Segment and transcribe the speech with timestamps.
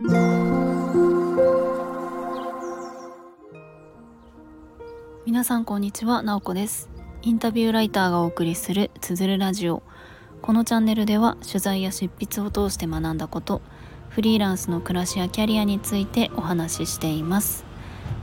[0.00, 0.14] 皆
[5.42, 6.88] さんこんにちは、なおこです。
[7.22, 9.82] インタビューライターがお送りするつづるラジオ。
[10.40, 13.60] このチャンネルでは取材や執筆を通して学んだこと
[14.10, 17.64] フリーランスの暮らしやキャリアについてお話ししています。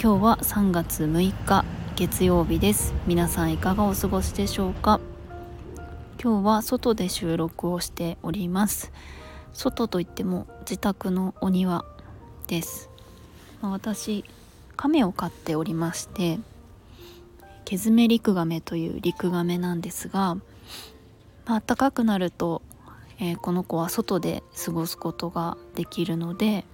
[0.00, 1.64] 今日は3月6日
[1.96, 2.94] 月曜日です。
[3.08, 5.00] 皆さんいかがお過ごしでしょうか？
[6.22, 8.92] 今日は外で収録をしております。
[9.56, 11.86] 外といっても自宅のお庭
[12.46, 12.90] です、
[13.62, 14.22] まあ、私
[14.76, 16.38] 亀を飼っておりまして
[17.64, 20.36] ケズメリクガメというリクガメなんですが、
[21.46, 22.62] まあ暖かくなると、
[23.18, 26.64] えー、この子は外で過ごすことができるので、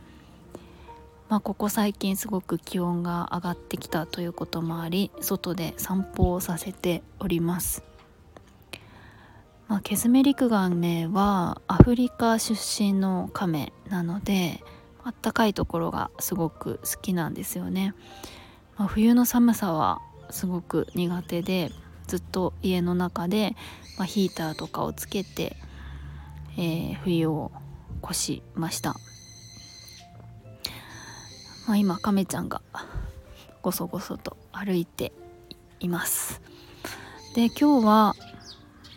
[1.31, 7.92] まあ、ここ最近すごく気温が上がってきたということもあり外で散歩をさせております。
[9.73, 14.63] まあ、ケズメリクガメはアフリカ出身のカメなので
[15.03, 17.95] あったかいところがすごく好きなんですよね、
[18.77, 21.71] まあ、冬の寒さはすごく苦手で
[22.07, 23.57] ずっと家の中で、
[23.97, 25.57] まあ、ヒーターとかをつけて、
[26.59, 27.51] えー、冬を
[28.05, 28.91] 越しました、
[31.67, 32.61] まあ、今亀ちゃんが
[33.63, 35.15] ごそごそと歩いて
[35.81, 36.43] います。
[37.35, 38.15] で今日は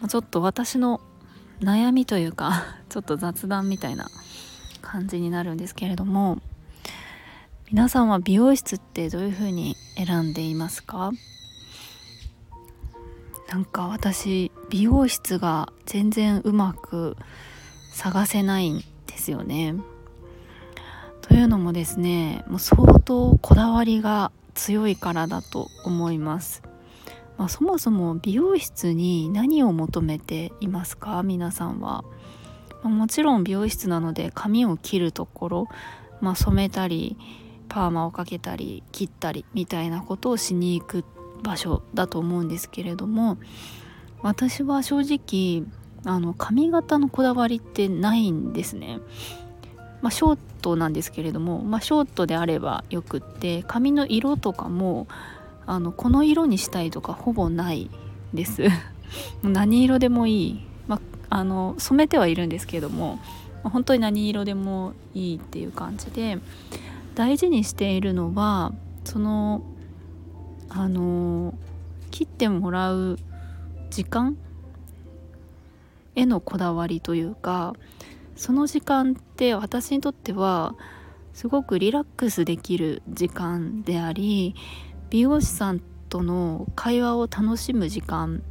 [0.08, 1.02] ちょっと私の
[1.62, 4.08] 悩みというか ちょっと雑談みたいな
[4.82, 6.40] 感じになるんですけれども
[7.72, 11.12] 皆さんは美容室ってどういう風に選んでいますか？
[13.50, 17.16] なんか私美容室が全然うまく
[17.92, 19.76] 探せないんですよね。
[21.22, 26.62] というのもですねもう相当こだわりが強いからだと思います。
[27.38, 31.22] まあ、そもそも美容室に何を求めていますか？
[31.24, 32.04] 皆さんは。
[32.84, 35.68] まあ、もちろん美容室なので髪を切るところ、
[36.22, 37.18] まあ、染めたり
[37.68, 41.04] パーマをかけたり切ったりみたいなことをしに行く
[41.42, 43.38] 場所だと思うんですけれども
[44.22, 45.68] 私は正直
[46.06, 49.00] あの髪型のこだわりってないんですね。
[50.02, 55.08] まあ、ショートなんですけれども、まあ、ショートであればよくって髪の色とかも
[55.68, 57.90] あのこの色にしたいとかほぼない
[58.34, 58.64] です。
[59.44, 61.00] 何色でもいい、ま
[61.30, 63.20] あ、の染めてはいるんですけども
[63.64, 66.40] 本当に何色でもいいっていう感じで
[67.14, 69.64] 大事にしているのはその
[70.70, 71.54] あの
[72.12, 73.18] 切ってもらう
[73.90, 74.38] 時間
[76.16, 77.74] へのこだわりというか
[78.36, 80.76] その時間って私にとっては
[81.34, 84.56] すごくリラックスできる時間であり
[85.16, 88.44] 美容師さんとの会話を楽しむ時間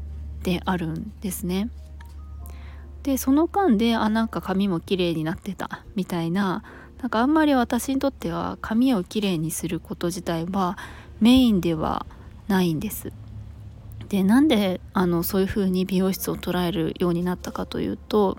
[0.42, 1.68] であるんですね。
[3.02, 6.64] でその間であなんか髪も綺麗になってたみたいな
[7.02, 10.78] なんかあんまり私にとっては髪をきれいにすること自体は
[11.20, 12.06] メインでは
[12.48, 13.12] ないんです。
[14.08, 18.38] でなんであのそういう風に美容室を捉えるようになったかというと,、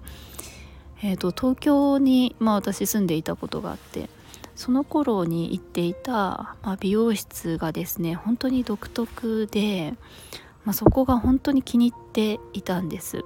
[1.03, 4.09] えーと、東京に、まあ、私住んでいたことがあって
[4.55, 9.93] その頃に行っていた、ま、美容室がですね本当に独特で、
[10.63, 13.23] まあ、そこが本当に気に入っていたんです。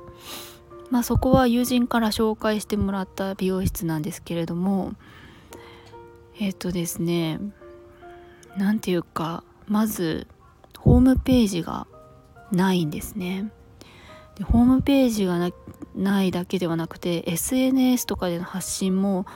[0.89, 4.93] まあ、そこは友人から紹介してもらった美容室なんですけれども
[6.39, 7.39] えっ、ー、とですね
[8.57, 10.25] 何て言うかまず
[10.79, 11.85] ホームページが
[12.51, 13.51] ないんですね
[14.35, 15.37] でホームページが
[15.95, 19.27] ないだけではなくて SNS とかでの発信も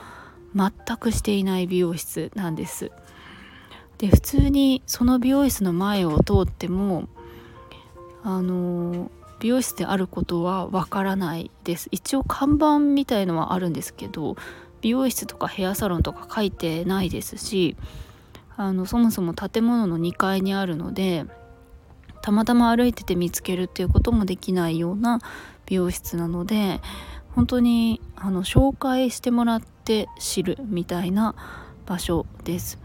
[0.54, 2.90] 全くしていない美容室なんです。
[3.98, 7.08] で普通にその美容室の前を通っても
[8.22, 9.10] あの
[9.40, 11.88] 美容室であることはわからないです。
[11.90, 14.36] 一応看板みたいのはあるんですけど
[14.80, 17.76] 美容室とかヘアサロンとか書いてないですし
[18.56, 21.24] あのそもそも建物の2階にあるので
[22.22, 25.20] たまたま歩いてて見つけるっていうこともできないような
[25.66, 26.80] 美容室なので
[27.34, 31.34] 本当にあの紹介してもらって知るみたいな
[31.86, 32.78] 場所です。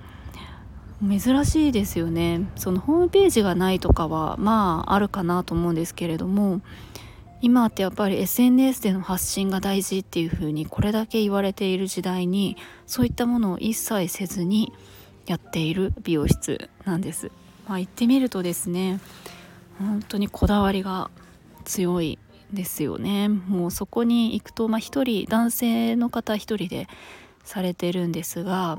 [1.08, 2.50] 珍しいですよね。
[2.56, 6.62] そのホームページがないとかはまああるかなと思うんですけれども
[7.42, 14.74] 今ってやっぱり SNS での発信が大事っていう風にこれだけ言われている時代にそういったものを一切せずに
[15.26, 17.32] やっている美容室なんです、
[17.68, 19.00] まあ、行ってみるとですね
[19.78, 21.10] 本当にこだわりが
[21.64, 22.20] 強い
[22.54, 23.30] ですよね。
[23.30, 26.88] もうそこに行くと、まあ、1人男性の方1人で
[27.44, 28.78] されてるんですが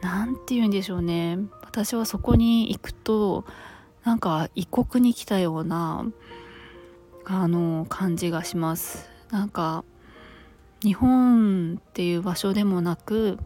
[0.00, 1.38] 何て言うんでしょうね。
[1.62, 3.44] 私はそこに行くと
[4.04, 6.06] なんか異国に来たような
[7.24, 9.10] あの感じがします。
[9.30, 9.84] なんか
[10.82, 13.38] 日本っていう場所でもなく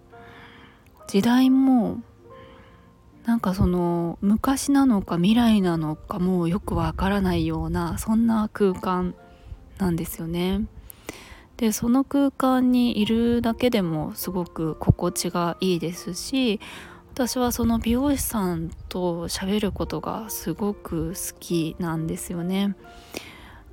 [1.08, 2.00] 時代も
[3.25, 9.14] なんかその昔なのか未来なのかもうよくわからないようなそんな空間
[9.78, 10.62] なんですよね。
[11.56, 16.60] でその空間にいるだけでもすごく心地がいいですし
[17.12, 22.74] 私はその美容師さんと喋ることがすごく好きなんですよね。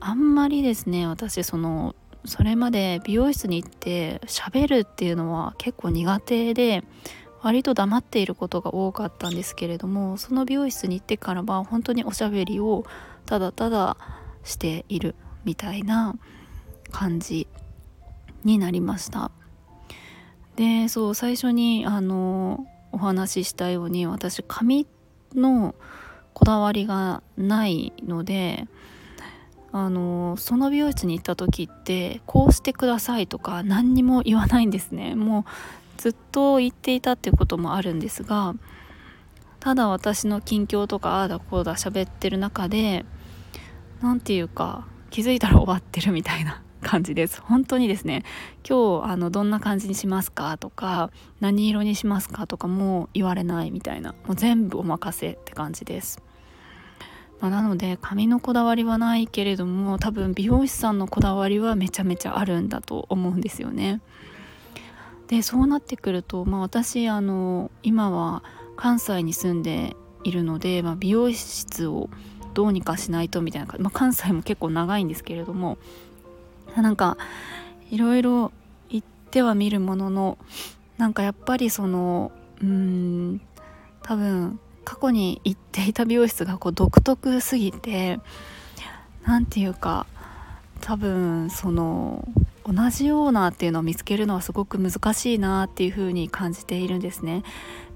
[0.01, 6.83] あんまりですね私そのそれまで美容室に行って喋るっていうのは結構苦手で
[7.41, 12.85] 割と黙っていることが多かったんですけれどもその美容室に行ってからは本当におしゃべりを
[13.25, 13.97] ただただ
[14.43, 15.15] している
[15.49, 16.15] みたいな
[16.91, 17.47] 感じ
[18.43, 19.31] になりました。
[20.55, 24.85] でそう最初にあのお話ししたように私髪
[25.33, 25.73] の
[26.35, 28.67] こだわりがないので
[29.71, 35.15] あのその美容室に行った時ってこうしてくださいとか何にも言わないんですね。
[35.15, 35.43] もう
[35.97, 38.53] ずっと言っていたっていうこともあるんですが
[39.59, 43.03] ただ私の近況とかああだこうだ喋ってる中で
[44.01, 44.87] 何て言うか
[45.19, 47.42] 気づいたら終わってるみたいな感じです。
[47.42, 48.24] 本当にですね。
[48.66, 51.12] 今日あのどんな感じにしますかとか
[51.42, 54.13] 何色にしますかとかも言われないみたいな。
[54.25, 56.21] もう全部お任せって感じです、
[57.42, 64.00] まあ、なので髪のこだわりはないけれども多分美容師さんのこだわりはめちゃめちゃあるんだと思うんですよね。
[65.27, 68.42] でそうなってくると、まあ、私あの今は
[68.77, 72.10] 関西に住んでいるので、まあ、美容室を
[72.53, 75.77] どうにかしないとみたいな、まあ、関西も結構長いんですけれども
[76.75, 77.17] なんか
[77.91, 78.51] いろいろ
[78.89, 80.37] 言ってはみるものの
[80.97, 82.31] なんかやっぱりその
[82.61, 83.41] うん
[84.03, 88.19] 多分過去に行っていた美容室がこう独特すぎて
[89.25, 90.07] 何て言うか
[90.81, 92.27] 多分その
[92.71, 97.44] 同じようなっていうのを見つけるのはすごく難しいなっていうふうに感じているんですね。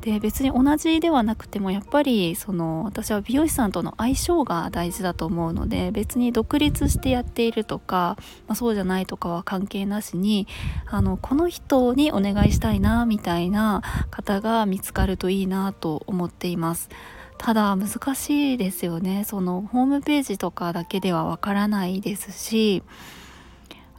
[0.01, 8.17] で別に同じではなくてもやっぱりその私は美容師さんとの相性が大事だと思うので別に独立してやっているとか、
[8.47, 10.45] まあ、そうじゃないとかは関係なしに
[10.87, 13.81] あのこの人にお願いしたいなみたいな
[14.11, 16.89] 方が見つかるといいなと思っています。
[17.37, 22.83] ただ難しいですよねそのホームページとかだけではわからないですし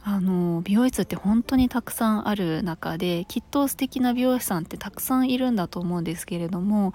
[0.07, 6.93] あの美容室って本当にたくさんある中できっと素敵な美容師さんってたくさんいるんだと思うんですけれども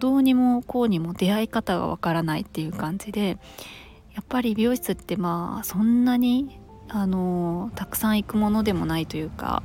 [0.00, 3.38] どうにもこうにも出会い方がわからないっていう感じで
[4.12, 6.58] やっぱり美容室ってまあそんなに
[6.88, 9.62] あのたくさん行くものでもないというか、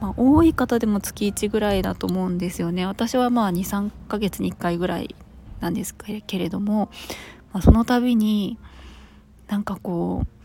[0.00, 2.86] まあ、多い方でも月1ぐらいだと思うんですよね。
[2.86, 5.14] 私はまあ23ヶ月に1回ぐらい
[5.60, 6.90] なんですけれども、
[7.52, 8.58] まあ、その度に
[9.46, 10.35] なんかこう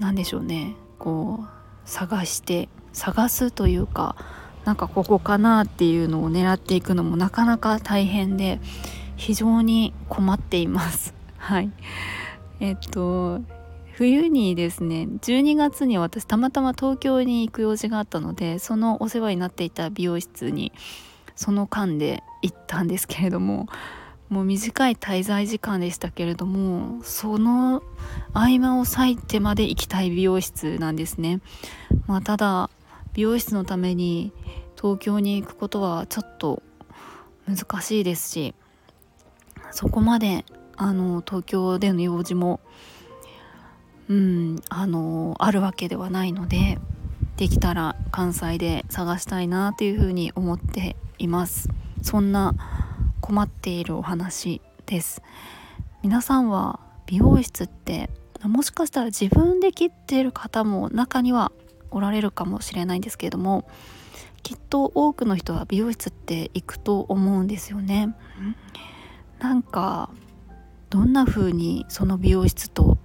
[0.00, 1.48] 何でしょうねこう
[1.84, 4.16] 探して探すというか
[4.64, 8.60] なんかここかなっていうのを狙っていくのもなかなか大変で
[9.16, 11.14] 非常に困っています。
[11.38, 11.70] はい
[12.60, 13.40] えっと
[13.92, 20.72] 冬にですね12月に私たまたま東京に行く用事があったのでそのお世話になっていた美容室に
[21.36, 23.66] その間で行ったんですけれども
[24.30, 27.82] もう短い滞在時間でしたけれどもその
[28.32, 31.40] 合間を割いてまで行きたい美容室なんですね、
[32.06, 32.70] まあ、ただ
[33.12, 34.32] 美容室のために
[34.80, 36.62] 東京に行くことはちょっと
[37.46, 38.54] 難しいですし
[39.72, 40.44] そこまで
[40.76, 42.60] あの東京での用事も
[44.08, 46.78] うんあのあるわけではないので
[47.36, 51.68] できたら関西で探したいなというふうに思っています。
[52.02, 52.54] そんな
[53.30, 55.22] 困っているお話です。
[56.02, 58.10] 皆さんは美容室って
[58.42, 61.52] もしかしたら自分で切っている方も中には
[61.92, 63.70] おられるかもしれないんですけれども
[64.42, 68.16] きっと多くの人は美容室って行くと思うんですよね。
[69.38, 70.10] なんか
[70.88, 72.98] どんな風にその美容室と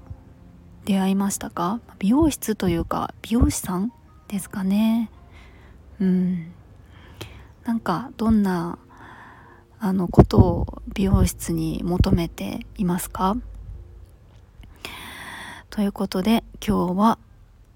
[0.86, 1.82] 出会いましたか？
[2.00, 3.92] 美容室というか美容師さん
[4.28, 5.12] ですかね。
[6.00, 6.52] うん。
[7.64, 8.80] なんかどんな
[9.88, 13.38] あのことを美容室に求めていますか？
[15.70, 17.20] ということで今日は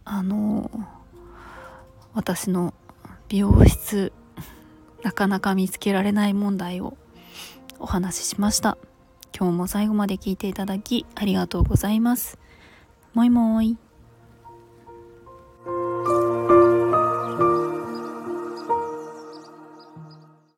[0.05, 0.71] あの
[2.15, 2.73] 私の
[3.27, 4.11] 美容室
[5.03, 6.97] なかなか見つけられない問題を
[7.77, 8.79] お話ししました。
[9.37, 12.39] 今日も最後まで聞いていただきありがとうございます。
[13.13, 13.77] もいもい。